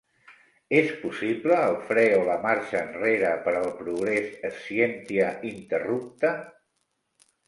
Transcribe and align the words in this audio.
És 0.77 0.87
possible 1.01 1.57
el 1.65 1.75
fre 1.89 2.05
o 2.21 2.23
la 2.29 2.37
marxa 2.45 2.79
enrere 2.87 3.33
per 3.47 3.53
al 3.59 3.69
progrés: 3.81 4.31
'scientia 4.47 5.29
interrupta'? 5.51 6.33